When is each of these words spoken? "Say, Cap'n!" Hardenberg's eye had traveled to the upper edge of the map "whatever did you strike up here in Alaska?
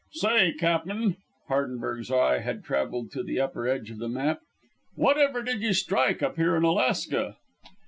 "Say, 0.13 0.53
Cap'n!" 0.53 1.17
Hardenberg's 1.47 2.09
eye 2.11 2.39
had 2.39 2.63
traveled 2.63 3.11
to 3.11 3.21
the 3.21 3.39
upper 3.39 3.67
edge 3.67 3.91
of 3.91 3.99
the 3.99 4.09
map 4.09 4.39
"whatever 4.95 5.43
did 5.43 5.61
you 5.61 5.73
strike 5.75 6.23
up 6.23 6.37
here 6.37 6.55
in 6.55 6.63
Alaska? 6.63 7.37